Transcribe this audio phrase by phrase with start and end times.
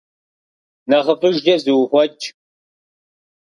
[0.89, 2.25] Нэхъыфӏыжкӏэ зуухъуэкӏ.